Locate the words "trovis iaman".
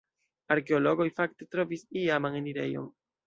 1.55-2.39